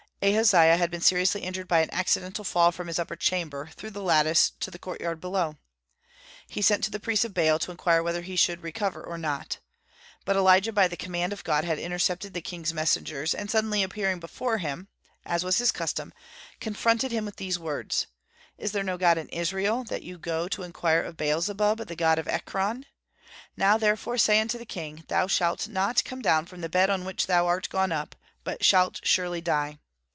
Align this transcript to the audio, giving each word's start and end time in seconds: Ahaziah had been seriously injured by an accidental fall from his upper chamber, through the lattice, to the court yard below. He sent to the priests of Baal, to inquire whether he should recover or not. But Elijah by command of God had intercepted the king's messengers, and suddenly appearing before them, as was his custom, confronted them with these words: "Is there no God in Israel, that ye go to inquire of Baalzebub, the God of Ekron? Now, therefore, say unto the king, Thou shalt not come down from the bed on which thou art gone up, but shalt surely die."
Ahaziah 0.23 0.77
had 0.77 0.91
been 0.91 1.01
seriously 1.01 1.41
injured 1.41 1.67
by 1.67 1.79
an 1.79 1.89
accidental 1.91 2.43
fall 2.43 2.71
from 2.71 2.85
his 2.85 2.99
upper 2.99 3.15
chamber, 3.15 3.71
through 3.75 3.89
the 3.89 4.03
lattice, 4.03 4.51
to 4.59 4.69
the 4.69 4.77
court 4.77 5.01
yard 5.01 5.19
below. 5.19 5.57
He 6.47 6.61
sent 6.61 6.83
to 6.83 6.91
the 6.91 6.99
priests 6.99 7.25
of 7.25 7.33
Baal, 7.33 7.57
to 7.57 7.71
inquire 7.71 8.03
whether 8.03 8.21
he 8.21 8.35
should 8.35 8.61
recover 8.61 9.03
or 9.03 9.17
not. 9.17 9.57
But 10.23 10.35
Elijah 10.35 10.71
by 10.73 10.87
command 10.89 11.33
of 11.33 11.43
God 11.43 11.63
had 11.63 11.79
intercepted 11.79 12.35
the 12.35 12.39
king's 12.41 12.71
messengers, 12.71 13.33
and 13.33 13.49
suddenly 13.49 13.81
appearing 13.81 14.19
before 14.19 14.59
them, 14.59 14.89
as 15.25 15.43
was 15.43 15.57
his 15.57 15.71
custom, 15.71 16.13
confronted 16.59 17.11
them 17.11 17.25
with 17.25 17.37
these 17.37 17.57
words: 17.57 18.05
"Is 18.59 18.73
there 18.73 18.83
no 18.83 18.99
God 18.99 19.17
in 19.17 19.27
Israel, 19.29 19.83
that 19.85 20.03
ye 20.03 20.15
go 20.17 20.47
to 20.49 20.61
inquire 20.61 21.01
of 21.01 21.17
Baalzebub, 21.17 21.87
the 21.87 21.95
God 21.95 22.19
of 22.19 22.27
Ekron? 22.27 22.85
Now, 23.57 23.79
therefore, 23.79 24.19
say 24.19 24.39
unto 24.39 24.59
the 24.59 24.67
king, 24.67 25.03
Thou 25.07 25.25
shalt 25.25 25.67
not 25.67 26.03
come 26.03 26.21
down 26.21 26.45
from 26.45 26.61
the 26.61 26.69
bed 26.69 26.91
on 26.91 27.05
which 27.05 27.25
thou 27.25 27.47
art 27.47 27.67
gone 27.69 27.91
up, 27.91 28.15
but 28.43 28.63
shalt 28.63 28.99
surely 29.03 29.41
die." 29.41 29.79